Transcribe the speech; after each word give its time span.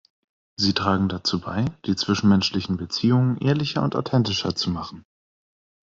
Sie 0.55 0.73
tragen 0.73 1.09
dazu 1.09 1.39
bei, 1.39 1.63
die 1.85 1.95
zwischenmenschlichen 1.95 2.75
Beziehungen 2.75 3.37
ehrlicher 3.37 3.83
und 3.83 3.95
authentischer 3.95 4.55
zu 4.55 4.71
machen. 4.71 5.05